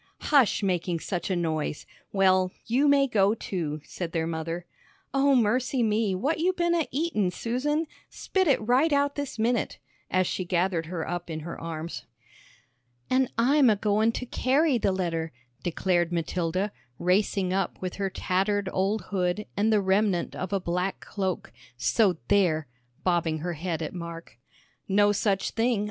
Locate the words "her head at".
23.41-23.93